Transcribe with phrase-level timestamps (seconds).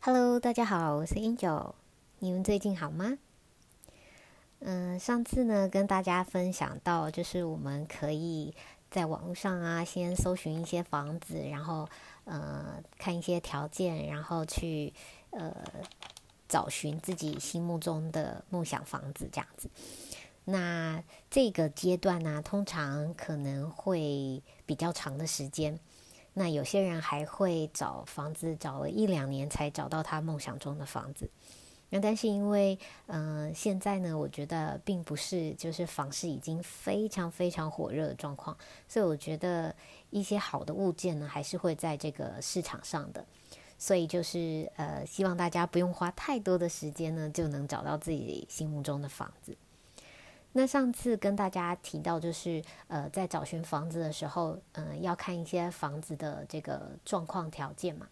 [0.00, 1.72] Hello，大家好，我是 Angel，
[2.20, 3.18] 你们最近好吗？
[4.60, 8.54] 嗯，上次呢跟大家分享到，就是我们可以
[8.92, 11.88] 在网络上啊，先搜寻一些房子，然后
[12.24, 14.94] 呃看一些条件，然后去
[15.30, 15.52] 呃
[16.48, 19.68] 找寻自己心目中的梦想房子这样子。
[20.44, 25.78] 那这个阶段呢，通常可能会比较长的时间。
[26.38, 31.28] 那有些人还会找房子，找了一两年才找到他梦想中的房子。
[31.90, 38.56] 那但是因为，嗯，现在呢，我觉得并不是就是房市已经非常非常火热的状况，
[38.86, 39.74] 所以我觉得
[40.10, 43.24] 一些好的物件呢，还是会在这个市场上的。
[43.78, 49.56] 所以就是呃，希望大家不用花太多的时间呢，就能找到自己心目中的房子。
[50.52, 58.08] 那上次跟大家提到，就是呃，在找寻房子的时候，嗯，要看一些房子的这个状况条件嘛。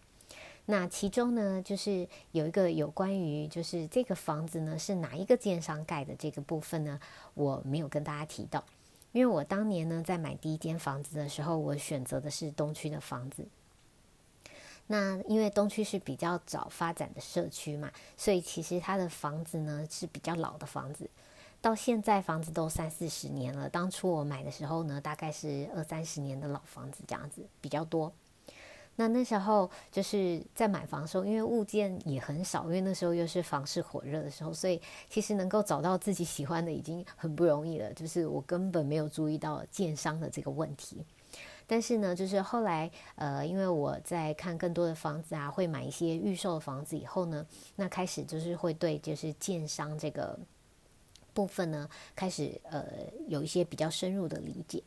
[0.69, 6.99] 那其中呢，就是有一个有关于就是这个房子呢是哪一个建商盖的这个部分呢，
[7.33, 8.63] 我没有跟大家提到，
[9.13, 13.45] 因为我当年呢在买第一间房子的时候，我选择的是东区的房子。
[14.87, 21.09] 那因为东区是比较早发展的社区嘛，所以其实它的房子呢是比较老的房子。
[21.59, 28.13] 到现在房子都三四十年了，当初我买的时候呢，大概是二三十年的老房子这样子比较多。
[28.99, 37.93] 那那时候就是在买房的时候，因为物件也很少，因为那时候又是房市火热的时候，所以其实能够找到自己喜欢的已经很不容易了。
[37.93, 41.05] 就是我根本没有注意到建商的这个问题。
[41.67, 50.39] 但是呢，就是后来呃，因为我在看更多的房子啊，会买一些预售的房子以后呢，那开始就是会对就是建商这个。
[51.37, 52.83] 部分呢，开始呃
[53.27, 54.81] 有一些比较深入的理解，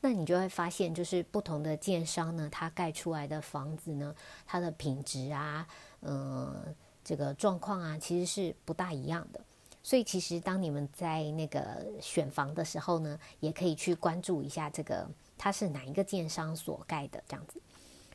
[0.00, 4.14] 那你就会发现，就是不同的建商呢，它盖出来的房子呢，
[4.46, 5.68] 它的品质啊，
[6.00, 9.38] 嗯，这个状况啊，其实是不大一样的。
[9.82, 17.60] 所以，其实当你们在那个选房的时候呢，也可以去关注一下这个它是哪一个建商所盖的这样子，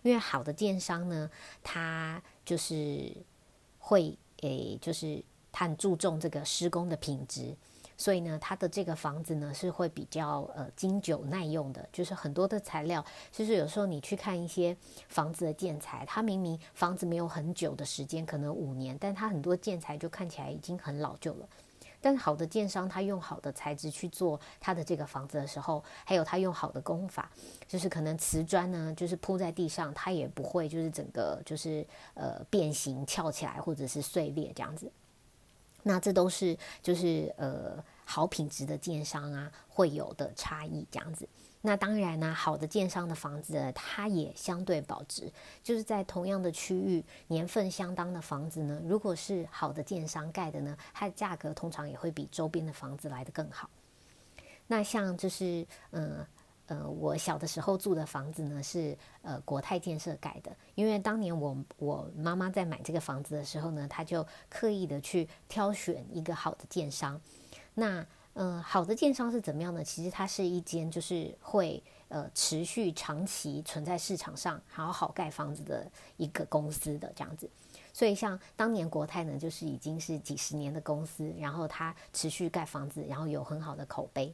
[0.01, 1.29] 因为好的建商呢，
[1.63, 3.11] 它就是
[3.77, 7.55] 会诶，就是他很注重这个施工的品质。
[7.97, 13.03] 所以呢，它的这个房子呢是会比较呃经久耐用的，就是很多的材料。
[13.31, 14.75] 就是有时候你去看一些
[15.07, 21.47] 房子的建材，它明明房子没有很久的时间，可能五年，但它很多建材就看起来已经很老旧了。
[22.01, 27.31] 但是好的建商，他用好的材质去做他的这个房子的时候，还有他用好的工法，
[27.67, 31.83] 就是可能瓷砖呢，就是铺在地上，它也不会就是整个就是
[32.13, 34.91] 呃变形翘起来或者是碎裂这样子。
[35.87, 41.29] 那这都是就是呃好品质的建商啊会有的差异这样子。
[41.61, 45.31] 那当然呢，好的建商的房子它也相对保值，
[45.63, 53.69] 就是在同样的区域年份相当的房子呢，如果是好的建商盖的呢，它的价格通常也会比周边的房子来的更好。
[54.67, 56.17] 那像就是嗯。
[56.17, 56.27] 呃，
[56.67, 67.19] 呃我小的时候住的房子呢是呃国泰建设盖的，因为当年我我妈妈在买这个房子的时候呢，她就刻意的去挑选一个好的建商。
[67.73, 69.81] 那嗯，好的建商是怎么样呢？
[69.81, 77.49] 其实它是一间就是会呃持续长期存在市场上好好盖房子的一个公司的这样子。
[77.93, 84.33] 所以像当年国泰呢，就是已经是几十年的公司，然后它持续盖房子，然后有很好的口碑。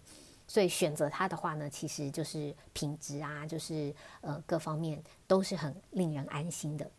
[0.51, 6.91] 所以选择它的话呢，其实就是品质啊，就是呃各方面都是很令人安心的。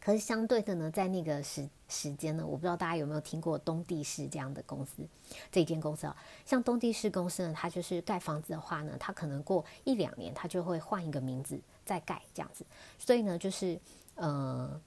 [0.00, 5.06] 可是相对的呢，在那个时时间呢，我不知道大家有没有听过东地市这样的公司，
[5.50, 6.16] 这间公司啊，
[6.46, 12.64] 像东地市公司呢，它就是盖房子的话呢，它可能过一两年，它就会换一个名字再盖这样子。
[12.98, 13.78] 所以呢，就是
[14.14, 14.80] 呃，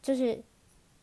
[0.00, 0.40] 就是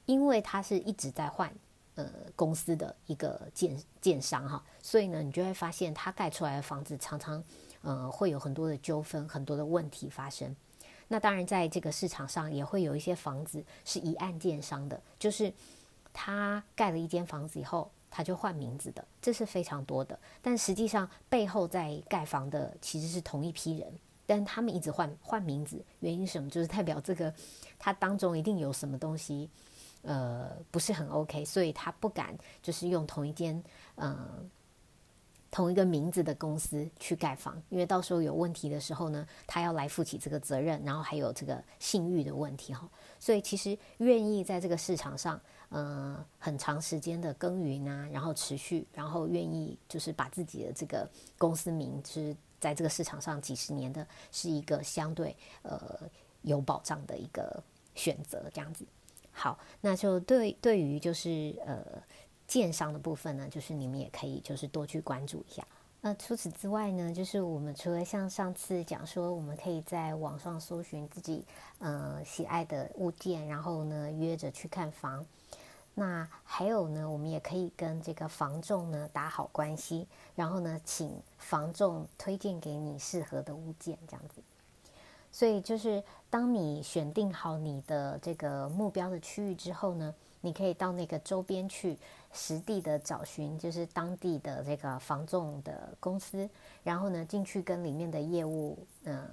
[0.06, 1.53] 因为它是一直在换。
[2.00, 7.44] 呃，公司的一个建建商哈，所以呢，你就会发现他盖出来的房子常常
[7.82, 10.56] 呃会有很多的纠纷，很多的问题发生。
[11.10, 15.51] 那当然，在这个市场上也会有一些房子是一案建商的，就是
[16.13, 20.18] 他盖了一间房子以后，他就换名字的，这是非常多的。
[20.42, 23.92] 但实际上背后在盖房的其实是同一批人，
[24.25, 26.50] 但他们一直换换名字，原因什么？
[26.50, 27.34] 就是代表这个
[27.78, 29.50] 它当中一定有什么东西。
[30.01, 33.62] 呃，不是很 OK，所以他不敢就是用同一间
[33.96, 34.50] 嗯
[35.51, 42.88] 同一个名字的公司去盖房，因为到时候有问题的时候呢，他要来负起这个责任，然后还有这个信誉的问题哈。
[43.19, 45.42] 所以其实愿意在这个市场上，
[45.72, 56.00] 嗯，很长时间的耕耘啊，然后持续，然后愿意就是把自己的这个公司名是在这个市场上几十年的，是一个相对呃
[56.44, 57.62] 有保障的一个
[57.95, 58.86] 选择，这样子。
[59.31, 61.84] 好，那就对对于就是呃
[62.48, 65.66] 鉴赏的部分呢，就是你们也可以就是多去关注一下。
[66.02, 71.46] 那除此之外呢，就是我们除了像上次讲说，我们可以在网上搜寻自己
[71.80, 75.26] 呃喜爱的物件，然后呢约着去看房。
[75.96, 84.42] 那还有呢，我们也可以跟这个房仲呢打好关系，然后呢请房仲推荐给你适合的物件，这样子。
[85.31, 91.98] 所以就是当你选定好你的这个目标的区域之后呢，你可以到那个周边去
[92.34, 96.50] 实地的找寻，就是当地的这个房仲的公司，
[96.84, 99.28] 然后呢进去跟里面的业务嗯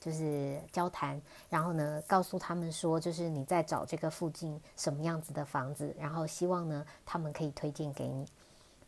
[0.00, 8.26] 就是交谈，然后呢告诉他们说，就是你在找这个附近什么样子的房子，然后希望呢他们可以推荐给你。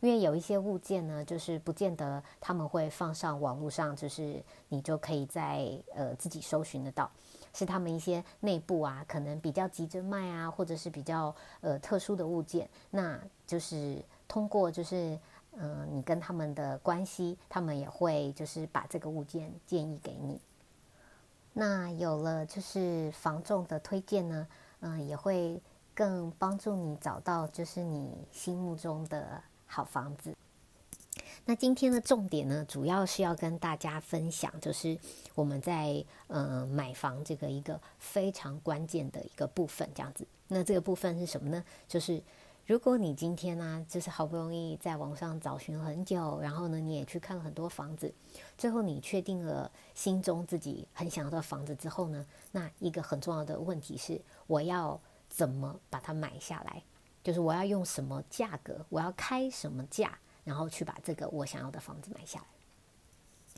[0.05, 7.09] 因为有一些物件呢，就是不见得他们会放上网络上，就是你就可以在呃自己搜寻得到，
[7.55, 15.19] 是他们一些内部啊，可能比较急着卖啊，或者是比较呃特殊的物件，那就是通过就是
[15.53, 20.39] 嗯你跟他们的关系，他们也会就是把这个物件建议给你。
[21.51, 24.47] 那有了就是房仲的推荐呢，
[24.81, 25.59] 嗯也会
[25.95, 29.41] 更帮助你找到就是你心目中的。
[29.67, 30.35] 好房子，
[31.45, 34.97] 那今天的重点呢，主要是要跟大家分享，就是
[35.33, 40.25] 我们在呃买房这个一个非常关键的一个部分，这样子。
[40.47, 41.63] 那这个部分是什么呢？
[41.87, 42.21] 就是
[42.65, 48.13] 如果你今天呢，就是好不容易在网上找寻很久，然后呢，你也去看了很多房子，
[48.57, 56.81] 最后你确定了心中自己很想要的房子之后呢，那一个很重要的问题是，我要怎么把它买下来？
[57.25, 62.45] 就是我要用什么价格，我要开什么价，然后去把这个我想要的房子买下来。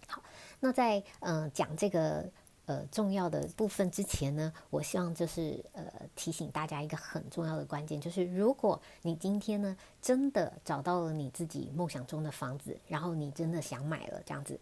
[0.07, 0.23] 好，
[0.61, 2.25] 那在嗯讲这个
[2.65, 5.83] 呃重要的部分之前呢，我希望就是呃
[6.15, 14.57] 提醒大家一个很重要的关键，就是如果你今天呢真的找到了你自己梦想中的房子，然后你真的想买了这样子，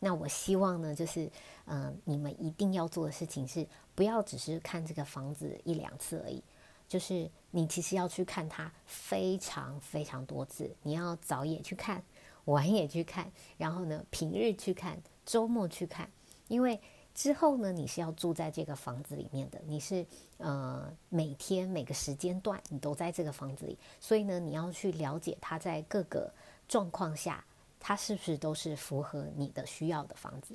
[0.00, 1.30] 那我希望呢就是
[1.66, 6.42] 嗯你们一定要做的事情是不要只是看这个房子一两次而已。
[6.88, 12.00] 就是你其实要去看它非常非常多次，你要早也去看，
[12.44, 16.08] 晚也去看，然后呢平日去看，周末去看，
[16.46, 16.80] 因为
[17.12, 20.06] 之后呢你是要住在这个房子里面的，你是
[20.38, 26.32] 呃每天每个时间段你都在这个房子里，所以呢你要去了解它在各个
[26.68, 27.44] 状况下，
[27.80, 30.54] 它是不是都是符合你的需要的房子。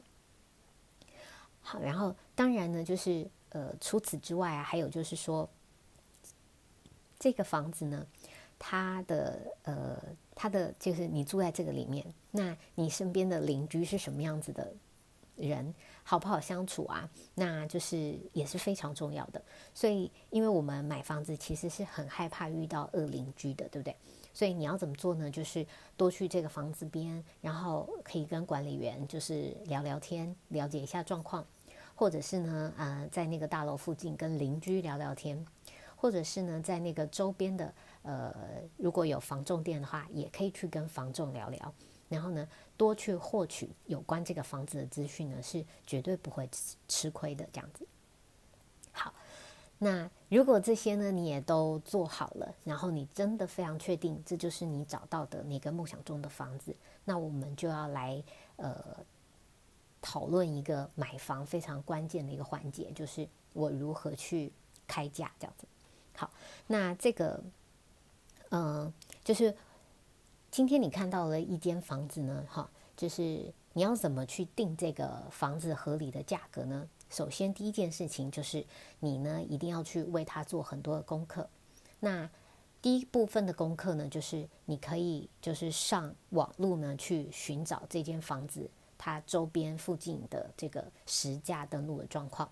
[1.61, 5.49] 好，然后当然呢就是呃除此之外啊，还有就是说。
[7.21, 8.03] 这个房子呢，
[8.57, 9.95] 它的呃，
[10.33, 14.73] 它的就是你住在这个里面，那你身边的邻居是什么样子的
[15.35, 15.71] 人，
[16.03, 17.07] 好不好相处啊？
[17.35, 19.39] 那就是也是非常重要的。
[19.71, 23.95] 所以，因为我们买房子其实是很害怕遇到恶邻居的，对不对？
[24.33, 25.29] 所以你要怎么做呢？
[25.29, 25.63] 就是
[25.95, 31.45] 多去这个房子边，然后可以跟管理员就是聊聊天，了解一下状况，
[31.93, 35.45] 或者是呢，呃，在那个大楼附近跟邻居聊聊天。
[36.01, 37.71] 或者是呢，在那个周边的
[38.01, 38.33] 呃，
[38.77, 41.71] 如果有房仲店的话，也可以去跟房仲聊聊，
[42.09, 47.47] 然后呢，多去获取有关这个房子的资讯呢，是绝对不会吃吃亏的。
[47.53, 47.85] 这样子，
[48.91, 49.13] 好，
[49.77, 56.75] 那如果这些呢你也都做好了，然后你真的非常确定这就是你找到的那个梦想中的房子，
[57.05, 58.23] 那我们就要来
[58.55, 58.75] 呃
[60.01, 64.51] 讨论一个买房非常关键的一个环节，就是我如何去
[64.87, 65.67] 开价这样子。
[66.15, 66.31] 好，
[66.67, 67.43] 那这个，
[68.49, 68.91] 嗯，
[69.23, 69.55] 就是
[70.49, 76.87] 今天你看到了一间房子呢，哈，就是你要怎么去定这个房子合理的价格呢？
[77.09, 78.65] 首先，第一件事情就是
[78.99, 81.49] 你呢一定要去为它做很多的功课。
[81.99, 82.29] 那
[82.81, 92.49] 第一部分的功课呢，就是你可以就是上网络呢去寻找这间房子它周边附近的这个实价登录的状况。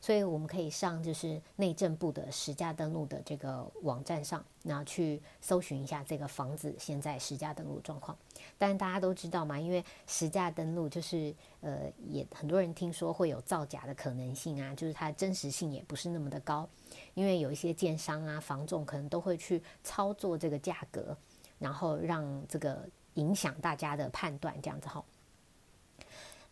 [0.00, 8.16] 所以我们可以上就是内政部的实价登录的这个网站上，然后去搜寻一下这个房子现在实价登录状况。
[8.56, 16.66] 但大家都知道嘛，因为实价登录就是呃，也很多人听说会有造假的可能性啊，就是它真实性也不是那么的高，
[17.12, 21.14] 因为有一些建商啊、房仲可能都会去操作这个价格，
[21.58, 25.04] 然后让这个影响大家的判断，这样子哈。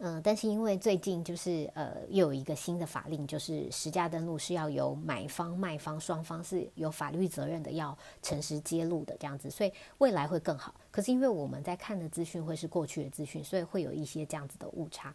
[0.00, 10.72] 嗯，但是因为最近就是呃，又有一个新的法令，就是实价登录是要由买方、卖方双方是有法律责任的，要诚实揭露的这样子，所以未来会更好。
[10.92, 15.12] 可是因为我们在看的资讯会是过去的资讯，所以会有一些这样子的误差。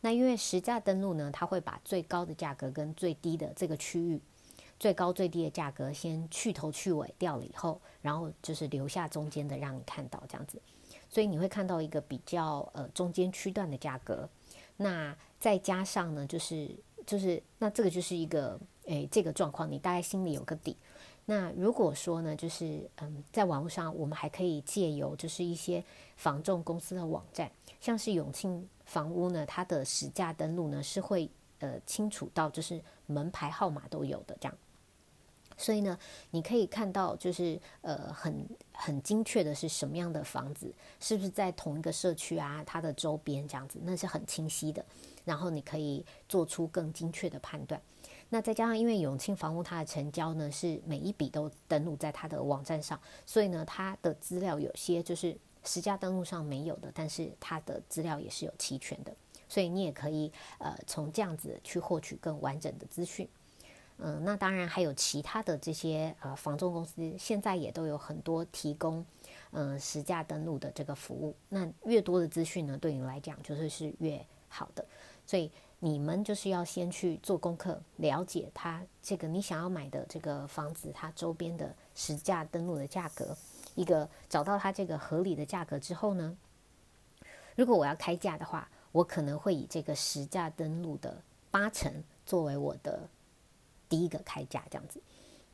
[0.00, 4.20] 那因为实价登录呢，它会把最高的价格跟最低的这个区域
[4.80, 10.60] 最高最低的价格先去头去尾掉了以后，然后就是留下中间的让你看到这样子，
[11.08, 14.28] 所以你会看到一个比较呃中间区段的价格。
[14.76, 16.70] 那再加上呢，就是
[17.06, 20.76] 就是那这个就是一个诶这个状况，你大概心里有个底。
[21.24, 25.84] 那如果说呢，就是嗯，在网络上我们还可以借由就是一些
[26.16, 27.50] 房仲公司的网站，
[27.80, 34.56] 像是永庆房屋呢，它的实价登录呢是会呃清楚到就是门牌号码都有的这样，
[35.58, 35.98] 所以呢，
[36.30, 44.82] 你可以看到就是呃很很精确的是什么样的房子，是不是在同一个社区啊，它的周边这样子，那是很清晰的，
[45.24, 47.78] 然后你可以做出更精确的判断。
[48.30, 59.12] 那再加上，因为永庆房屋它的成交呢是每一笔都登录在它的网站上，所以呢，它的资料有些就是实价登录上没有的，但是它的资料也是有齐全的，
[59.48, 63.28] 所以你也可以呃从这样子去获取更完整的资讯。
[63.98, 69.04] 嗯，那当然还有其他的这些呃房仲公司，现在也都有很多提供
[69.50, 71.34] 嗯实价登录的这个服务。
[71.48, 74.84] 那越多的资讯呢，对你来讲就是是越好的，
[75.26, 75.50] 所以。
[75.80, 83.36] 你们就是要先去做功课，了解它这个你想要买的这个房子，它周边的实价登录的价格，
[83.76, 86.36] 一个找到它这个合理的价格之后呢，
[87.54, 91.16] 如果我要开价的话，我可能会以这个实价登录的
[91.48, 93.08] 八成作为我的
[93.88, 95.00] 第一个开价，这样子。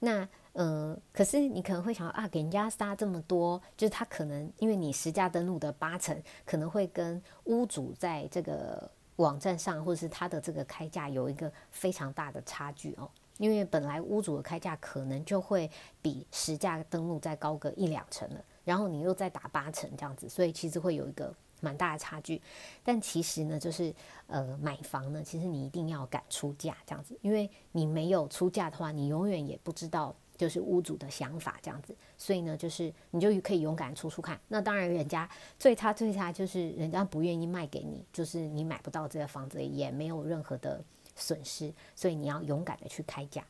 [0.00, 8.90] 那呃，可是你可能会想啊，给人家杀这么多，就是他可能因为你实价登录的八成，可能会跟屋主在这个。
[9.18, 15.70] 网站上或者是他的这个开价有一个非常大的差距哦，因为本来屋主的开价可能就会
[16.02, 22.40] 比实价登录再高个一两成了，然后你又再打八成这样子，所以其实会有一个蛮大的差距。
[22.82, 23.94] 但其实呢，就是
[24.26, 30.14] 呃买房呢，其实你一定要敢出价这样子，因为你没有出价的话，你永远也不知道。
[30.36, 34.38] 就是屋主的想法这样子，所以呢，就是你就可以勇敢出出看。
[34.48, 35.30] 那当然，人家
[35.60, 40.82] 最差最差就是人家不愿意卖给你，就是你买不到这个房子，也没有任何的
[41.14, 41.72] 损失。
[41.94, 43.44] 所以你要勇敢的去开价。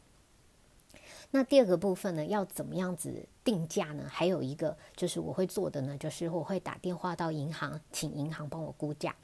[1.31, 4.07] 那第二个部分呢，要怎么样子定价呢？
[4.09, 9.15] 还有一个就是我会做的呢，就是我会打电话到银行，请银行帮我估价。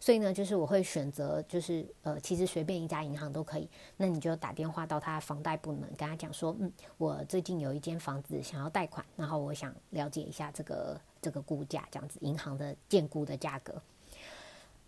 [0.00, 3.68] 所以呢，就是我会选择，就是呃，其实随便一家银行都可以。
[3.96, 13.74] 那你就打电话到他房贷部门，跟他讲说，嗯，我最近有一间房子想要贷款，然后我想了解一下这个这个估价，这样子银行的建估的价格。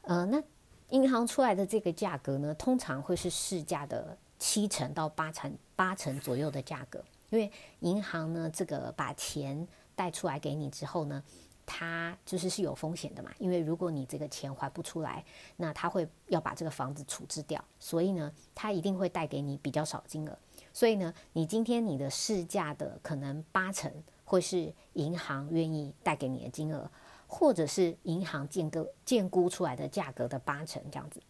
[0.02, 0.40] 呃，那
[0.90, 11.22] 银行出来的这个价格呢，通常会是市价的七成到八成八成左右的价格，因为银行呢，这个把钱贷出来给你之后呢。
[11.72, 15.24] 它就是是有风险的嘛，因为如果你这个钱还不出来，
[15.56, 20.36] 那他会要把这个房子处置掉，所以呢，他一定会贷给你比较少金额。
[20.72, 23.92] 所以呢，你今天你的市价的可能八成
[24.24, 26.90] 会是银行愿意贷给你的金额，
[27.28, 31.22] 或者是银行建个建估出来的价格的八成这样子。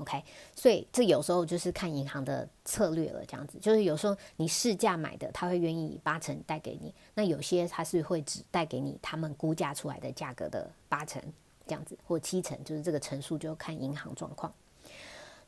[0.00, 11.22] OK，所以这有时候就是看银行的策略了，这样子就是有时候你市价买的，他会愿意八成贷给你；那有些他是会只贷给你他们估价出来的价格的八成
[11.66, 14.50] 这样子，或七成，就是这个成数就看银行状况。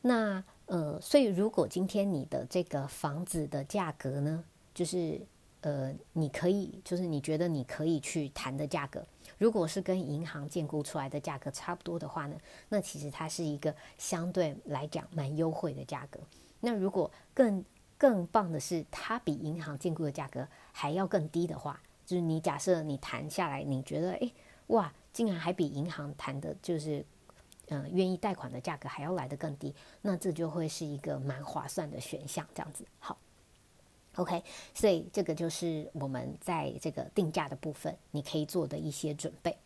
[0.03, 4.45] 那呃，所以如果今天你的这个房子的价格呢，
[4.75, 5.21] 就是
[5.63, 9.03] 呃，你可以就是你觉得你可以去谈的价格。
[9.39, 12.37] 如果是跟银行建估出来的价格差不多的话呢，
[12.69, 16.21] 那其实它是一个相对来讲蛮优惠的价格。
[16.61, 17.65] 那如果更
[17.99, 24.33] 更棒的是，它比银行建估的价格还要更低的话，就是你假设你谈下来，你觉得诶，
[24.69, 27.05] 哇，竟然还比银行谈的就是
[27.69, 32.47] 嗯愿意贷款的价格还要来得更低，那这就会是一个蛮划算的选项。
[32.55, 33.19] 这样子好。
[34.17, 34.43] OK，
[34.75, 39.57] 所以这个就是我们在这个定价的部分，你可以做的一些准备。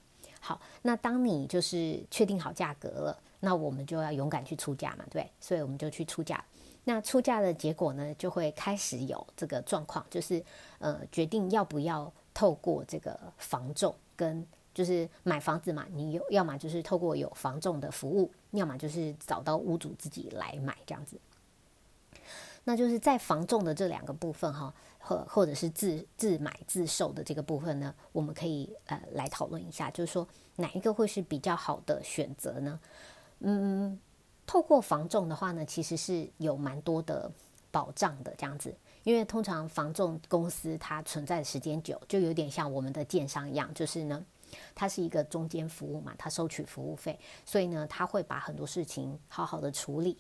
[0.41, 6.45] 好，那当你就是确定好价格了，那我们就要勇敢去出价嘛，对，所以我们就去出价。
[6.85, 10.41] 那出价的结果呢，就会开始有这个状况，就是
[10.79, 21.19] 呃，决定要不要透过这个房仲跟就是买房子嘛，你有要么就是透过有房仲的服务，要么就是找到屋主自己来买这样子。
[22.69, 32.81] 那就是在防重的这两个部分哈，或或者是自自买自售的这个部分呢，我们可以呃来讨论一下，就是说哪一个会是比较好的选择呢？
[33.39, 33.97] 嗯，
[34.45, 37.31] 透过防重的话呢，其实是有蛮多的
[37.71, 44.27] 保障的这样子，因为通常防重公司它存在的时间久，就有点像我们的建商一样，就是呢，
[44.75, 50.19] 它是一个中间服务嘛，它收取服务费，所以呢，它会把很多事情好好的处理。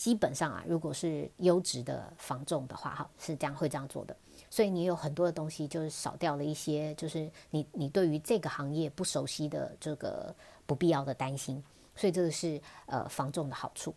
[0.00, 4.16] 基本上啊，如果是优质的房仲的话，哈，是这样会这样做的。
[4.48, 11.62] 所以你有很多的东西就是少掉了一些，就是你你对于这个行业不熟悉的这个不必要的担心。
[11.94, 13.94] 所以这个是呃房仲的好处。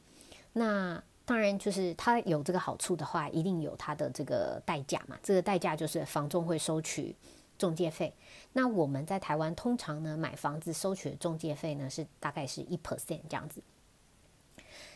[0.51, 5.17] 那当然就是它有这个好处的话，一定有它的这个代价嘛。
[5.23, 7.15] 这个代价就是房仲会收取
[7.57, 8.13] 中介费。
[8.51, 13.63] 那我们在台湾通常呢买房子收取的中介费呢是大概是一 percent 这样子。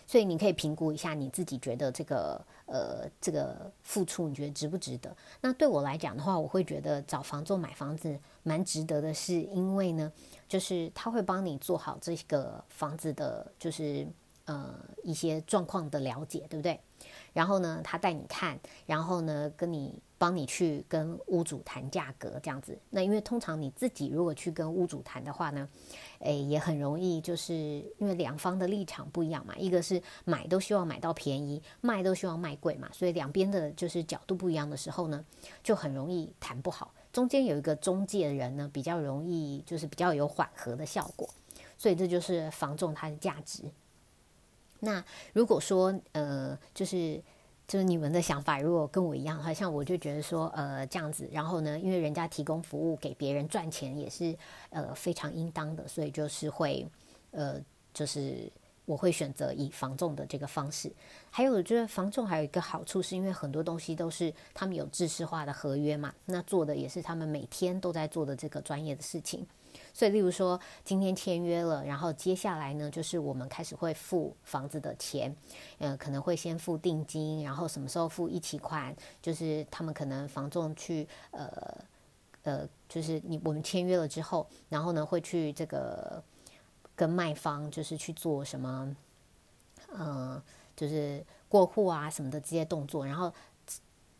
[0.07, 5.15] 所以你可以评估一下你自己觉得这个呃这个付出你觉得值不值得？
[5.41, 10.11] 那对我来讲的话，我会觉得找房做买房子蛮值得的，是因为呢，
[10.47, 14.07] 就是他会帮你做好这个房子的，就是
[14.45, 14.73] 呃
[15.03, 16.79] 一些状况的了解，对不对？
[17.33, 22.77] 然后呢，他带你看，然后呢，跟你帮你去跟屋主谈价格这样子。
[22.89, 25.67] 那因为通常你自己如果去跟屋主谈的话呢，
[26.19, 27.53] 诶，也很容易，就是
[27.97, 29.55] 因为两方的立场不一样嘛。
[29.57, 35.23] 一个是买都希望买到便宜，卖都希望卖贵嘛，所以两边的就是角度不一样的时候呢，
[35.63, 36.93] 就很容易谈不好。
[37.13, 41.27] 中间有一个中介人呢，比较容易就是比较有缓和的效果，
[41.77, 43.63] 所以这就是房仲它的价值。
[44.79, 47.19] 那如果说呃，就是
[47.67, 54.33] 就是你们的想法，如果跟我一样，好像我就觉得说呃这样子，然后呢，因为人家提供服务给别人赚钱也是
[54.69, 56.87] 呃非常应当的，所以就是会
[57.31, 57.61] 呃
[57.93, 58.49] 就是
[58.85, 60.89] 我会选择以房仲的这个方式。
[61.29, 69.45] 还有就是房仲还有一个好处，是因为很多东西都是他们有制式化的合约嘛，那做的也是他们每天都在做的这个专业的事情。
[69.93, 75.35] 所以，例如说，今天签约了，然后接下来呢，就是我们开始会付房子的钱，
[75.79, 81.77] 呃，可能会先付定金，然后什么时候付一起款，就是他们可能房仲去，呃，
[82.43, 86.23] 呃，就是你我们签约了之后，然后呢会去这个
[86.95, 88.95] 跟卖方就是去做什么，
[89.93, 90.41] 嗯，
[90.75, 93.33] 就是过户啊什么的这些动作，然后。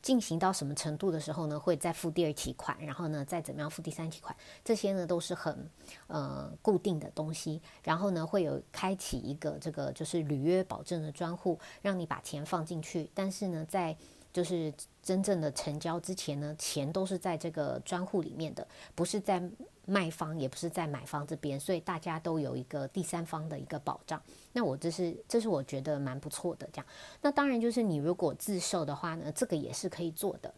[0.08, 5.70] 进行到什么程度的时候呢，会再付第二期款，然后呢，再怎么样付第三期款，这些呢都是很
[6.08, 7.62] 呃固定的东西。
[7.84, 13.12] 然后呢，会有开启一个这个就是履约保证的专户，让你把钱放进去。
[13.14, 13.94] 但是呢，在
[14.32, 18.66] 就是真正的成交之前呢，钱都是在这个专户里面的，
[18.96, 19.44] 不是在。
[19.90, 24.22] 卖方也不是在买方这边，所以大家都有一个第三方的一个保障。
[24.52, 26.68] 那我这是这是我觉得蛮不错的。
[26.74, 26.86] 这样，
[27.22, 30.54] 那当然就是你如果自售的话呢，这个也是可以做的。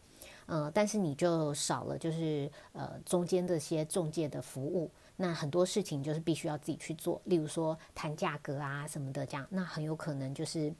[0.46, 4.90] 嗯，但是你就少了就是呃中间这些中介的服务。
[5.16, 9.46] 那很多事情就是必须要自己去做，例如说谈价格啊什么的这样。
[9.48, 10.74] 那很有可能就是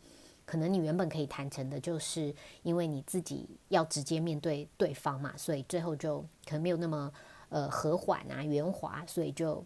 [0.44, 2.34] 可能你原本可以谈成的，就是
[2.64, 7.12] 因为你自己要直接面对对方嘛，所以最后就可能没有那么。
[7.50, 9.62] 呃，和缓啊，圆滑，所以就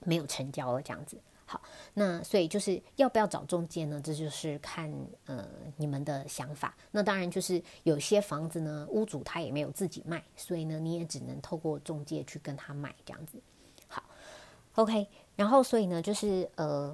[0.00, 1.16] 没有成交了这样子。
[1.48, 1.62] 好，
[1.94, 4.00] 那所以就是要不要找中介呢？
[4.02, 4.92] 这就是看
[5.26, 6.76] 呃你们的想法。
[6.90, 13.38] 那当然就是有些房子呢，屋主他也没有自己卖，所以呢你也只能透过中介去跟他买这样子。
[13.86, 14.02] 好
[14.74, 16.88] ，OK，然后所以呢就是呃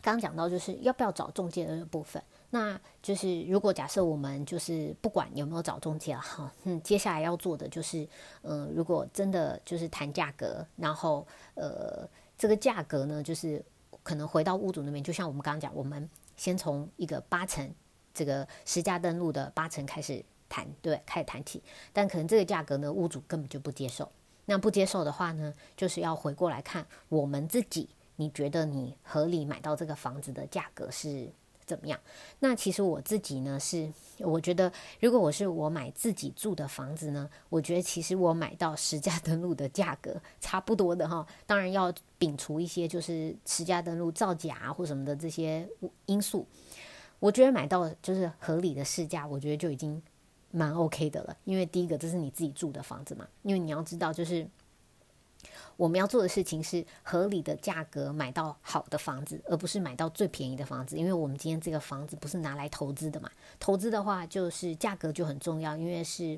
[0.00, 2.22] 刚刚讲到就是要不要找中介的部分。
[2.50, 8.08] 那就是，如果假设我们就是不管有没有找中介哈，嗯，接下来要做的就是，
[8.40, 12.08] 嗯，如果真的就是谈价格，然后呃，
[12.38, 13.62] 这个价格呢，就是
[14.02, 16.08] 可能回到屋主那边，就像我们刚刚讲，我们
[16.38, 17.70] 先从一个八成
[18.14, 24.10] 这个实价登录的八成开始谈，对，开始谈起，但可能这个价格呢，屋主根本就不接受。
[24.46, 31.30] 那不接受的话呢，就是要回过来看我们自己，你觉得你合理买到这个房子的价格是？
[31.68, 32.00] 怎么样？
[32.40, 41.26] 那其实我自己呢，是我觉得，如果我是我买自己住的房子呢，我觉得其实我买到实价登录的价格差不多的哈。
[41.44, 45.68] 当然要摒除一些就是实价登录造假或什么的这些
[46.06, 46.46] 因素，
[47.18, 50.02] 我觉得买到就是合理的市价，我觉得就已经
[50.50, 51.36] 蛮 OK 的了。
[51.44, 54.48] 因为第一个这是你自己住的房子嘛，因为你要知道就是。
[55.78, 60.96] 我们要做的事情是合理的价格买到好的房子，而不是买到最便宜的房子。
[60.96, 66.36] 因为我们今天这个房子不是拿来投资的嘛，投资的话就是价格就很重要，因为是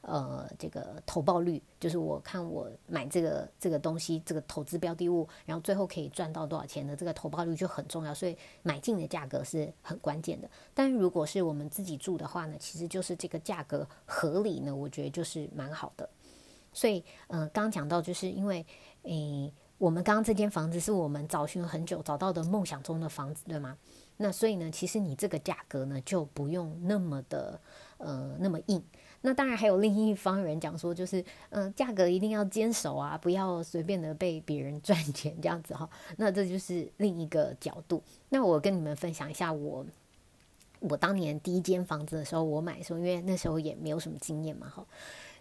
[0.00, 10.48] 呃这个投报率，就是我看我买这个这个东西，这个投资标的物，然后最后可以赚到多少钱的这个投报率就很重要，所以买进的价格是很关键的。
[10.72, 16.08] 但如果是我们自己住的话呢，其实就是这个价格合理呢，我觉得就是蛮好的。
[16.72, 18.64] 所以，嗯，刚讲到，就是因为，
[19.02, 23.76] 诶，我们刚刚这间房子是我们找寻了很久找到的梦想中的房子，对吗？
[24.18, 27.58] 那所以呢，其实你这个价格呢，就不用那么的，
[27.98, 28.82] 呃，那么硬。
[29.22, 35.88] 那当然还有另一方人讲说，就是，嗯，价格一定要坚守啊，不要随便的被别人赚钱这样子哈。
[36.16, 38.02] 那这就是另一个角度。
[38.28, 39.84] 那我跟你们分享一下我
[40.80, 44.86] 我当年第一间房子的时候，我买的时候，因为那时候也没有什么经验嘛，哈。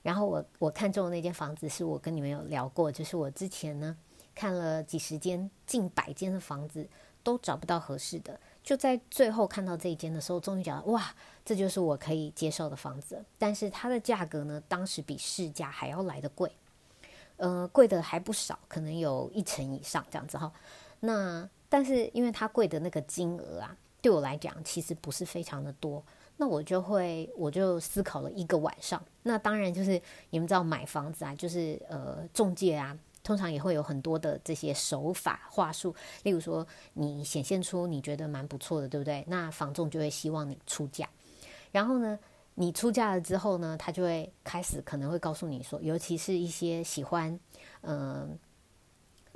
[0.02, 3.96] 然后我我看中的那间房子，是我跟你们有聊过，就是我之前呢
[4.34, 6.88] 看了几十间、近百间的房子，
[7.24, 13.24] 都找不到合适的，就在最后看到这一间的时候，终于觉得哇，这就是我可以接受的房子。
[13.38, 16.52] 但是它的价格呢，当时比市价还要来的贵，
[17.38, 20.52] 呃，贵的还不少，可能有一成以上这样子哈。
[21.02, 23.76] 那但是因为它贵的那个金额啊。
[24.02, 26.02] 对我来讲，其实不是非常的多，
[26.42, 29.04] 那我就会，我就思考了一个晚上。
[29.24, 35.94] 那当然就是你们知道买房子啊，就是呃中介啊，通常也会有很多的这些手法话术。
[36.24, 39.22] 例如说，你显现出你觉得蛮不错的，对不对？
[39.28, 41.10] 那房仲就会希望你出价。
[41.74, 42.18] 然后呢，
[42.56, 47.38] 你出价了之后呢，他就会开始可能会告诉你说，尤其是一些喜欢
[47.82, 48.40] 嗯。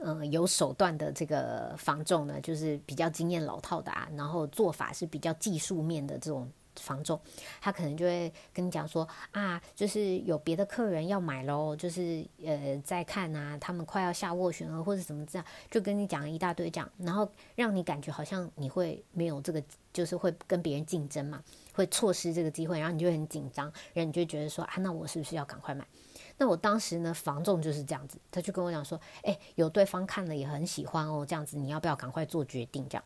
[0.06, 7.20] 嗯，有手段的这个房仲呢，就是比较经验老套的啊，然后做法是比较技术面的这种防重，
[7.62, 25.86] 他可能就会跟你讲说啊，就是有别的客人要买喽，就是呃在看啊，他们快要下斡旋了或者怎么这样，就跟你讲一大堆这样，然后让你感觉好像你会没有这个，就是会跟别人竞争嘛，会错失这个机会，然后你就很紧张，然后你就觉得说啊，那我是不是要赶快买？
[26.38, 32.88] 那我当时呢，房仲就是这样子，他就跟我讲说，哎，有对方看了也很喜欢哦，这样子你要不要赶快做决定？
[32.90, 33.04] 这样，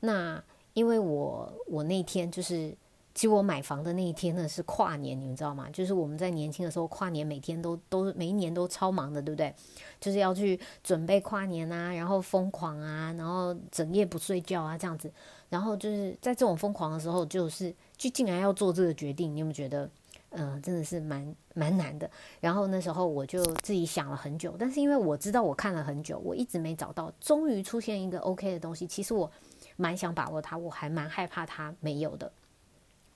[0.00, 2.74] 那因为我我那天就是，
[3.14, 5.68] 其实我买房的那一天呢是跨年，你们知道吗？
[5.70, 9.54] 就是我们在年轻的时候跨年，每天都都每一年都超忙的，对不对？
[10.00, 15.12] 就是要去准备跨年啊，然后疯狂啊，然后整夜不睡觉啊，这样子，
[15.48, 19.90] 然后就是在这种疯狂的时候，就是就竟然要做这个决定，你有没有觉得？
[20.34, 22.10] 嗯，真的是蛮蛮难的。
[22.40, 28.86] 然后那时候我就自己想了很久，但是因为我知道我看了很久，我一直没找到，终于出现一个 OK 的东西。
[28.86, 29.30] 其实我
[29.76, 32.32] 蛮想把握它，我还蛮害怕它没有的，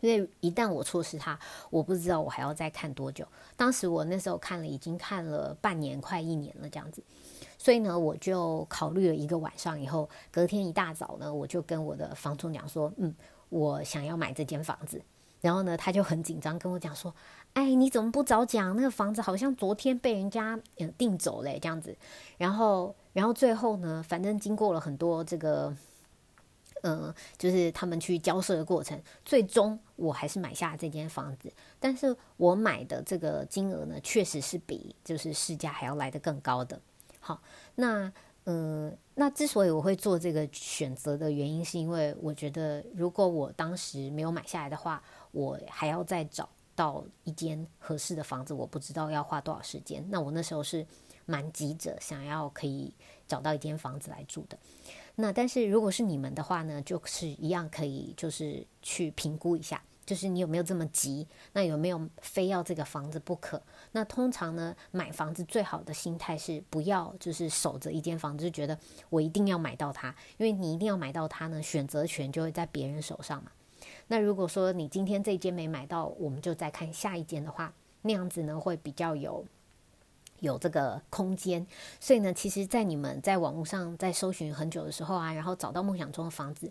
[0.00, 1.38] 因为一旦我错失它，
[1.70, 3.26] 我不知道我还要再看多久。
[3.56, 7.02] 当时我那时候看了，已经看了半年，快一年了这样子。
[7.58, 13.14] 所以呢，我就考虑了一个晚上以后，隔天一大早呢，我就跟我的房东讲说：“嗯，
[13.48, 15.02] 我想要买这间房子。”
[15.40, 17.14] 然后呢，他就很紧张跟我讲说
[17.54, 18.76] ：“哎，你怎么不早讲？
[18.76, 21.96] 那个房子好像昨天被人家嗯订走嘞，这样子。”
[22.38, 25.74] 然后，然后最后呢，反正经过了很多这个，
[26.86, 31.52] 嗯，就是他们去交涉的过程，最终我还是买下这间房子。
[31.80, 36.80] 但是我买的这个金额呢，确实是比就是市价还要来的更高的。
[37.18, 37.42] 好，
[37.74, 38.12] 那
[38.44, 50.06] 嗯，那之所以我会做这个选择的原因，是因为我觉得如果我当时没有买下来的话，我还要再找到一间合适的房子，我不知道要花多少时间。
[50.08, 50.86] 那我那时候是
[51.26, 52.94] 蛮急着，想要可以
[53.28, 54.58] 找到一间房子来住的。
[55.16, 63.60] 那但是如果是你们的话呢，就是一样可以，就是去评估一下，就是你有没有这么急，那有没有非要这个房子不可？
[63.92, 73.50] 那通常呢，买房子最好的心态是不要就是守着一间房子，就觉得我一定要买到它，因为你一定要买到它呢，选择权就会在别人手上嘛。
[74.08, 79.44] 那如果说你今天这间没买到，我们就再看下一间的话，那样子呢会比较有
[80.40, 81.66] 有这个空间。
[82.00, 86.70] 所以呢，其实，在你们在网络上在搜寻很久的时候啊，然后找到梦想中的房子，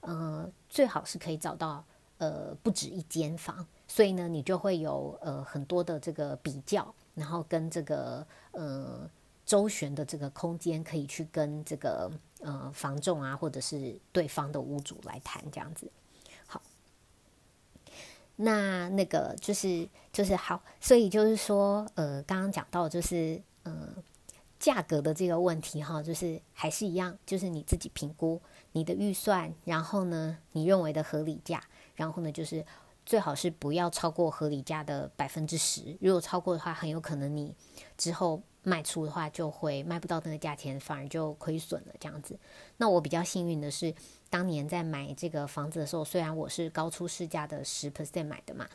[0.00, 1.84] 呃，最好是可以找到
[2.18, 3.66] 呃不止一间房。
[3.86, 9.08] 所以呢，你就会有呃很多的这个比较，然后跟这个呃
[9.46, 15.90] 周旋的这个空间，可以去跟这个呃房仲啊，或者是对方的屋主来谈这样子。
[18.40, 23.92] 那那个就是就是好，所以就是说，呃，刚刚讲到就是呃
[24.60, 28.40] 价格的这个问题哈，就是还是一样，就是你自己评估
[28.72, 31.60] 你的预算，然后呢，你认为的合理价，
[31.96, 32.64] 然后呢，就是
[33.08, 37.56] 最好是不要超过合理价的百分之十，如果超过的话，很有可能你
[37.96, 38.42] 之后。
[38.64, 42.38] 卖出的话就会卖不到那个价钱，反而就亏损了这样子。
[42.76, 43.94] 那我比较幸运的是，
[44.28, 48.68] 当年在买这个房子的时候，虽然我是高出市价的十 percent 买的嘛，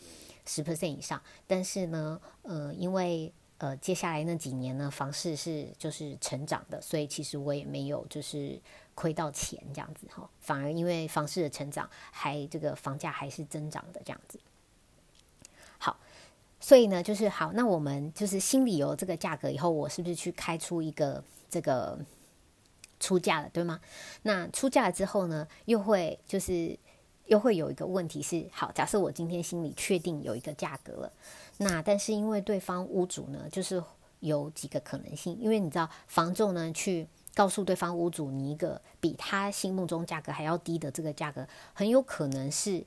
[0.47, 3.31] 十 percent 以上，但是呢，呃，因为
[3.63, 8.59] 呃接下来那几年呢，房市是就是成长的，所以其实我也没有就是
[8.93, 14.37] 亏到钱这样子哈，反而因为房市的成长，还这个房价还是增长的这样子。
[15.77, 15.97] 好。
[16.59, 21.99] 所以呢，就是好，那我们就是心里有这个价格以后，我是不是去开出一个这个
[23.01, 23.81] 出价了，对吗？
[24.21, 26.79] 那出价了之后呢，又会就是
[27.25, 31.11] 又会有一个问题是，好，假设我今天心里确定有一个价格了，
[31.57, 33.81] 那但是因为对方屋主呢，就是
[34.19, 42.83] 有几个可能性，因为你知道房仲呢去告诉对方屋主你一个比他心目中价格还要低的这个价格，很有可能是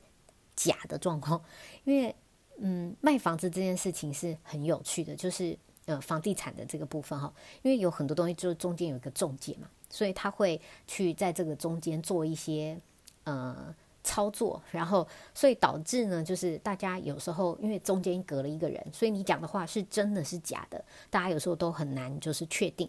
[0.54, 1.42] 假的状况，
[1.84, 2.14] 因为
[2.58, 12.80] 嗯，卖房子这件事情是很有趣的，就是呃，房地产的这个部分哈，因为有很多东西就中间有一个中介嘛，所以他会去在这个中间做一些
[13.24, 13.74] 呃
[14.06, 22.88] 操作，然后所以导致呢，就是大家有时候因为中间隔了一个人，所以你讲的话是真的是假的，大家有时候都很难就是确定。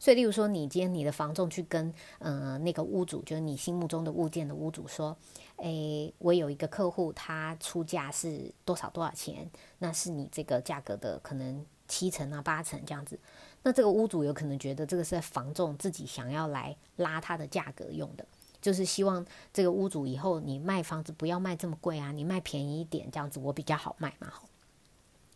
[0.00, 5.16] 所以，例如说，你今天你的房仲去跟呃那个屋主，就是你心目中的物件的屋主说，
[5.56, 13.18] 诶，我有一个客户，他出价是多少多少钱，那是你这个价格的可能七成啊八成这样子，
[13.64, 18.24] 那这个屋主有可能觉得这个是房仲自己想要来拉他的价格用的，
[18.60, 24.32] 就是希望这个屋主以后你卖房子不要卖这么贵啊，你卖便宜一点，这样子我比较好卖嘛，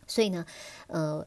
[0.07, 0.45] 所以呢，
[0.87, 1.27] 呃。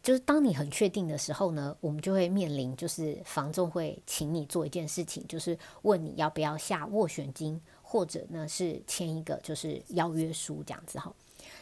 [0.00, 11.12] 就是当你很确定的时候呢，我们就会面临，就是房仲会请你做一件事情，就是问你要不要下斡旋金，或者呢是签一个就是邀约书这样子哈。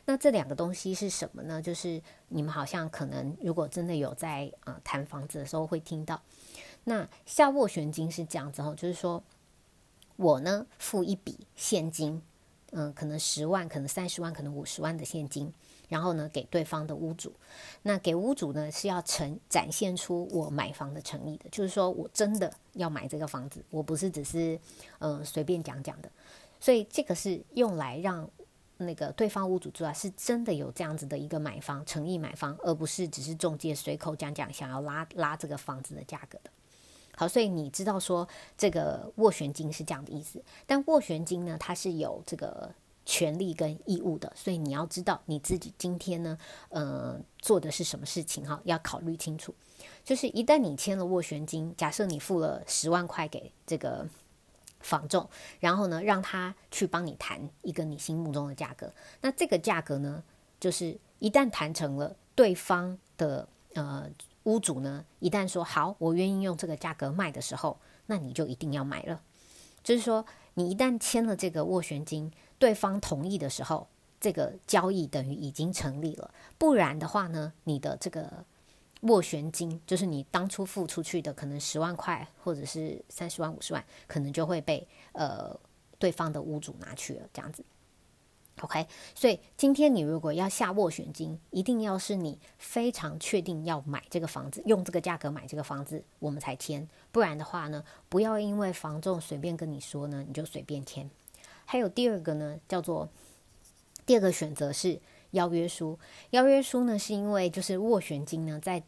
[0.05, 1.61] 那这两个东西是什么呢？
[1.61, 6.21] 就是你们好像可能如果真的有在啊谈房子的时候会听到，
[6.85, 9.21] 那下斡旋金是这样子哈，就是说
[10.17, 12.21] 我呢付一笔现金，
[12.73, 15.53] 嗯，可能十万，可能三十万，可能五十万的现金。
[15.89, 17.33] 然后呢，给对方的屋主，
[17.83, 24.59] 那给屋主呢是要呈展现出我买房的诚意的，就是说我真的要买这个房子，我不是只是
[24.99, 26.11] 呃随便讲讲的，
[26.59, 28.29] 所以这个是用来让
[28.79, 36.51] 那个对方屋主知道是真的有这样子的一个买房诚意买房，而不是只是中介随口讲讲想要拉拉这个房子的价格的。
[37.17, 42.73] 好，所以你知道说这个斡旋金是这样的意思，但斡旋金呢，它是有这个。
[43.09, 46.37] 权利跟义务的，所以你要知道你自己今天呢，
[46.71, 49.55] 呃，做的是什么事情哈，要考虑清楚。
[50.03, 54.05] 就是一旦你签了斡旋金，假设你付了十万块给这个
[54.81, 60.21] 房仲，然后呢，让他去帮你谈一个你心目中的价格，那这个价格呢，
[60.59, 64.11] 就是一旦谈成了，对方的呃
[64.47, 69.21] 屋主呢，一旦说好，我愿意用这个价格卖的时候，那你就一定要买了。
[69.85, 72.33] 就是说，你一旦签了这个斡旋金。
[72.59, 73.87] 对方同意的时候，
[74.19, 76.33] 这个交易等于已经成立了。
[76.57, 78.47] 不然的话呢，你的这个
[79.03, 85.55] 斡旋金，就是你当初付出去的，可能十万块或者是三十万、五十万，可能就会被呃
[85.99, 87.29] 对方的屋主拿去了。
[87.31, 87.63] 这样子
[88.61, 88.87] ，OK。
[89.14, 96.88] 所以今天你如果要下斡旋金，一定要是你非常确定要买这个房子，用这个价格买这个房子，我们才签。
[97.12, 101.09] 不然的话呢，不要因为房仲随便跟你说呢，你就随便签。
[101.64, 103.09] 还有第二个呢，叫做
[104.05, 105.01] 第二个选择是
[105.33, 105.99] 邀约书。
[106.31, 108.83] 邀约书呢，是因为就是斡旋金呢，在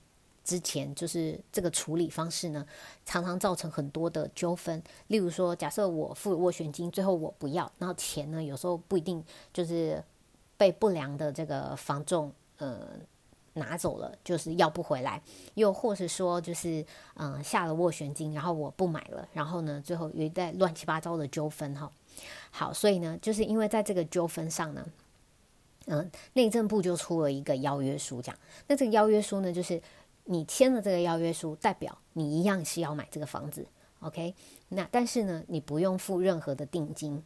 [0.48, 2.66] 之前就是这个处理方式呢，
[3.04, 4.82] 常常造成很多的纠纷。
[5.08, 10.02] 例如说，假设我付斡旋金，最后我不要，然后钱呢，有时候不一定就是
[10.56, 12.80] 被不良的这个房仲呃
[13.52, 15.20] 拿走了，就是要不回来；
[15.52, 16.82] 又或是说，就是
[17.16, 21.92] 嗯下了斡旋金，然后我不买了，然后呢，最后有一代乱七八糟的纠纷哈。
[22.50, 24.86] 好，所以呢，就是因为在这个纠纷上呢，
[25.88, 28.34] 嗯，内政部就出了一个邀约书，讲
[28.66, 29.78] 那这个邀约书呢，就是
[30.28, 33.66] 你签了这个邀约书，代表你一样是要买这个房子
[34.00, 34.34] ，OK？
[34.68, 37.22] 那但是呢，你不用付任何的定金，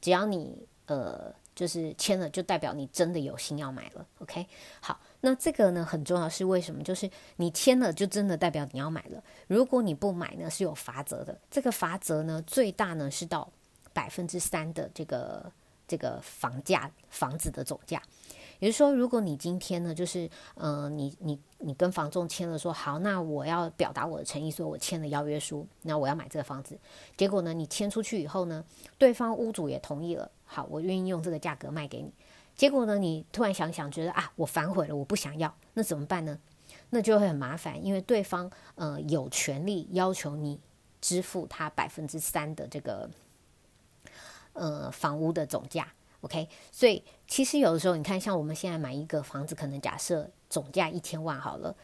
[0.00, 4.46] 只要你呃，就是签了，就代表你真的有心要买了，OK？
[4.80, 6.82] 好，那这个呢很重要，是为什么？
[6.82, 9.22] 就是你签了，就真的代表你要买了。
[9.46, 11.38] 如果你不买呢，是有罚则的。
[11.50, 13.50] 这个罚则呢，最大呢是到。
[13.94, 15.52] 百分之三的这个
[15.86, 18.02] 这个房价房子的总价，
[18.58, 26.78] 也就是说，如果你今天呢，就是嗯，你你你跟房仲签了说好，那我要表达我的诚意，说我签了邀约书，那我要买这个房子。
[27.16, 28.64] 结果呢，你签出去以后呢，
[28.98, 32.12] 对方屋主也同意了，好，我愿意用这个价格卖给你。
[32.56, 36.38] 结果呢，你突然想想，觉得啊，我反悔了，我不想要，那怎么办呢？
[36.90, 40.60] 那就会很麻烦，因为对方呃有权利要求你
[41.00, 43.10] 支付他百分之三的这个。
[44.56, 45.92] 呃，房屋的总价
[46.24, 51.76] ，OK，所以其实有的时候，你看，像我们现在买一个房子，可能假设总价一千万好了，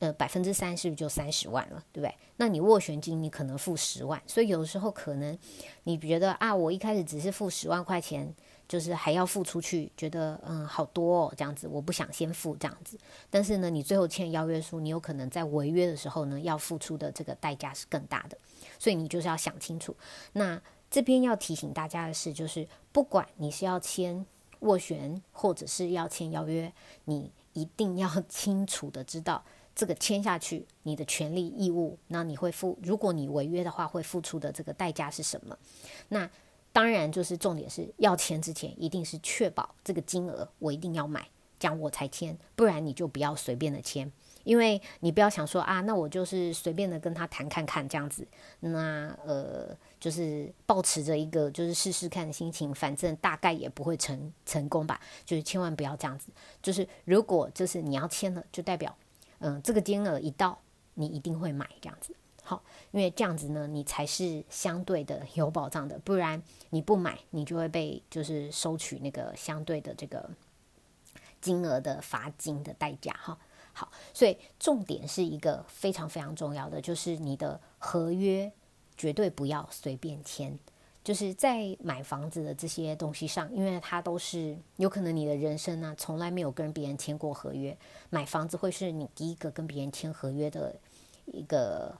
[0.00, 2.14] 呃，百分之三是不是就三十万了，对不对？
[2.36, 5.36] 那你斡旋金你可能付十万，所以有的时候可能
[5.84, 8.32] 你觉得啊，我一开始只是付十万块钱，
[8.68, 12.96] 就是还要付出去，觉得嗯好多哦，这样子，我不想先付这样子。
[13.28, 18.38] 但是呢，你最后签邀约书，你有可能在违约的时候呢，要付出的这个代价是更大的，
[18.78, 19.96] 所以你就是要想清楚。
[20.32, 24.24] 那这边要提醒大家的是，就是不管你是要签
[24.60, 26.72] 斡旋，或者是要签邀约，
[27.04, 35.56] 你一定要 清楚的知道这个签下去你的权利义务，那你会付，如果你违约的话，会付出的这个代价是什么？
[36.08, 36.28] 那
[36.72, 44.10] 当然就是重点是要签之前，一定是确保这个金额我一定要买，这样我才签，不然你就不要随便的签。
[44.44, 48.26] 因为你不要想说啊，那我就是随便的跟他谈看看这样子，
[48.60, 56.30] 那呃，就是保持着一个就是试试看的心情，反正大概也不会成成功吧，就是千万不要这样子。
[56.62, 58.96] 就是如果就是你要签了，就代表
[59.40, 60.58] 嗯，这个金额一到，
[60.94, 62.14] 你一定会买这样子。
[62.42, 70.30] 好，因为这样子呢，你才是相对的有保障的，不然你不买，你就会被就是收取那个相对的这个
[71.42, 73.38] 金额的罚金的代价哈。
[73.78, 78.50] 好，所以重点是一个非常非常重要的，就是你的合约
[78.96, 80.58] 绝对不要随便签。
[81.04, 87.78] 就是在买房子的这些东西上，因为它都是有可能你的人生呢从来没有跟别人签过合约，
[88.10, 90.74] 买房子会是你第一个跟别人签合约的
[91.26, 91.96] 一个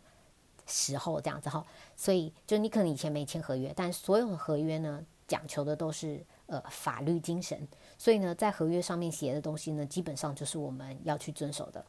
[0.67, 1.65] 时候，这样子哈。
[1.97, 6.27] 所以就你可能以前没签合约，但所有的合约呢讲求的都是。
[6.51, 11.85] 呃，法律精神，所以呢，在合约上面写的东西呢，基本上就是我们要去遵守的。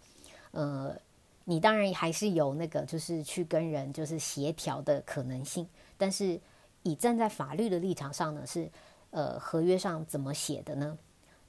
[0.52, 1.00] 呃，
[1.46, 5.68] 你当然还是有那个，就是去跟人就是协调的可能性，
[5.98, 6.40] 但是
[6.82, 8.70] 以站在法律的立场上呢，是
[9.12, 10.98] 呃，合约上怎么写的呢？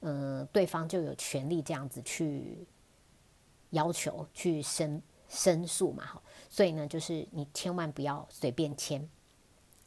[0.01, 2.57] 嗯，对方就有权利这样子去
[3.71, 6.21] 要求去申申诉嘛，哈。
[6.49, 9.09] 所以呢，就是你千万不要随便签。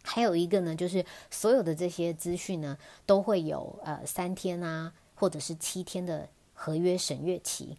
[0.07, 7.77] 还有一个呢，就是所有的这些资讯呢，都会有呃三天啊，或者是七天的合约审阅期。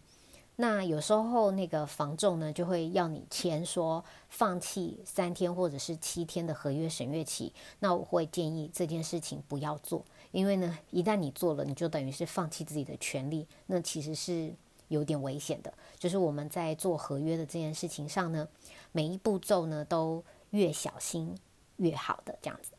[0.58, 7.52] 那有时候那个房仲呢，就会要你签说放弃三天或者是七天的合约审阅期。
[7.78, 14.52] 那我会建议这件事情不要做，因为呢，一旦你做了，你就等于是放弃自己的权利，那其实是
[14.88, 15.72] 有点危险的。
[15.98, 18.48] 就是我们在做合约的这件事情上呢，
[18.92, 21.36] 每一步骤呢都越小心。
[21.76, 22.72] 越好的这样子，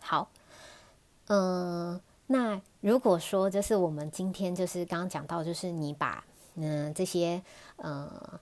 [0.00, 0.30] 好，
[1.26, 7.42] 嗯，那如果说就是我们今天就是刚刚讲到，就是你把嗯这些
[7.76, 8.40] 呃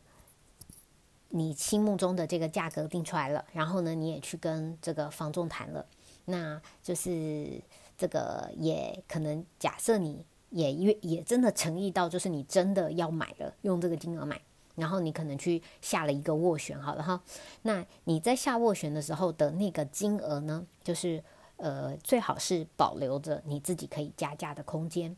[1.31, 5.87] 你心目中的这个价格定出来了，然后呢你也去跟这个房仲谈了，
[6.26, 7.61] 那就是
[7.96, 14.40] 这个也可能假设你也越也真的诚意到，就是你真的要买了，用这个金额买。
[14.74, 17.22] 然后你可能去下了一个斡旋，好了哈。
[17.62, 21.22] 那你在下斡旋的时候的那个金额呢，就是
[21.56, 25.16] 呃最好是保留着你自己可以加价的空间。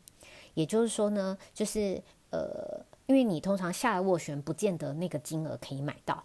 [0.53, 6.23] 也就是说呢，就是呃，因为你通常下了斡旋，不见得那个金额可以买到。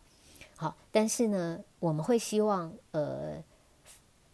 [0.57, 3.43] 好，但是呢，我们会希望呃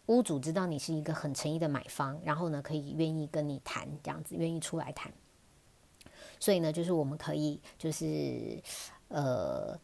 [0.07, 5.11] 屋主知道你是一个很诚意的买方，然后呢可以愿意跟你谈这样子，愿意出来谈。
[6.39, 8.61] 所以呢，就是我们可以，就是，
[9.07, 9.79] 呃，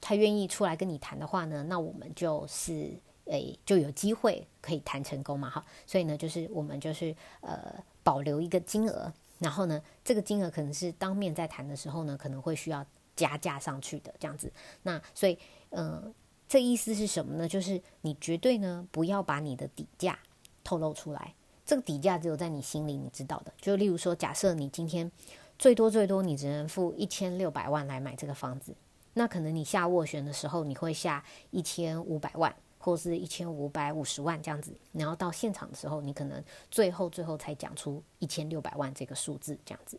[0.00, 2.92] 他愿意出来跟你谈的话呢，那我们就是，
[3.24, 5.64] 诶，就有机会可以谈成功嘛，哈。
[5.86, 14.52] 所以呢，就是我们就是呃，保留一个金额，然后呢，这个金额可能是当面在谈的时候呢，可能会需要加价上去的这样子。
[14.82, 15.38] 那所以，
[15.70, 16.14] 嗯，
[16.46, 17.48] 这意思是什么呢？
[17.48, 20.18] 就是你绝对呢，不要把你的底价
[20.62, 21.34] 透露出来。
[21.66, 25.10] 这个底价只有在你心里你知道的，就例如说，假设你今天
[25.58, 28.72] 最多最多你只能付一千六百万来买这个房子，
[29.14, 39.98] 那可能你下斡旋的时候你会下一千五百万或是一千五百五十万这样子，然后到现场的时候你可能最后最后才讲出一千六百万这个数字这样子。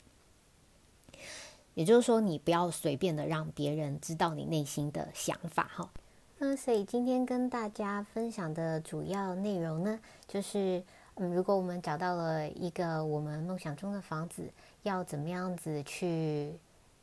[1.73, 5.91] 也就是说，你不要随便的让别人知道你内心的想法哈。
[6.37, 9.99] 那所以今天跟大家分享的主要内容呢，
[10.29, 10.81] 就是。
[11.19, 14.47] 嗯，如果我们找到了一个我们梦想中的房子，
[14.83, 16.53] 要怎么样子去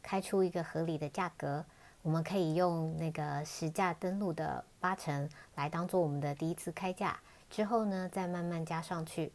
[0.00, 1.64] 开出一个合理的价格？
[2.02, 7.18] 我们可以用那个实价登录的八成来当做我们的第一次开价，
[7.50, 9.32] 之后呢再慢慢加上去。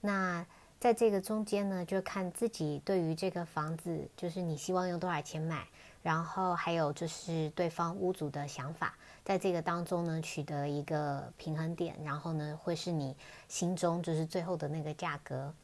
[0.00, 0.46] 那
[0.78, 5.66] 在这个中间呢，就看自己对于这个房子，就是你希望用多少钱买，
[6.04, 8.94] 然后还有就是对方屋主的想法。
[9.24, 13.16] 在这个当中呢，取得一个平衡点，然后呢，会是你
[13.48, 15.54] 心中就是最后的那个价格。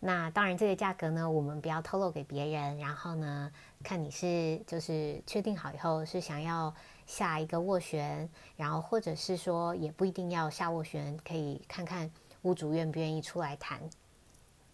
[0.00, 2.76] 那当然，这个价格呢，我们不要透露给别人。
[2.76, 3.50] 然后呢，
[3.82, 6.74] 看你是就是确定好以后是想要
[7.06, 12.10] 下一个斡旋，然后或者是说也不一定要下斡旋，可以看看
[12.42, 13.80] 屋主愿不愿意出来谈。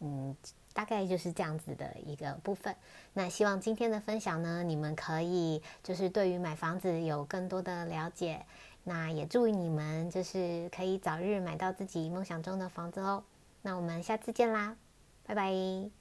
[0.00, 0.36] 嗯。
[0.72, 2.74] 大概就是这样子的一个部分。
[3.12, 8.44] 那希望今天的分享呢，你们可以就是对于买房子有更多的了解。
[8.84, 13.22] 那也祝你们就是可以早日买到自己梦想中的房子哦。
[13.62, 14.74] 那我们下次见啦，
[15.26, 15.99] 拜拜。